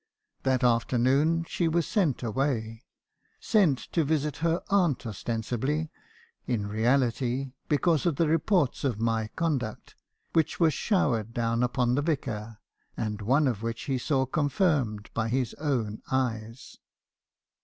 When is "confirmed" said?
14.25-15.11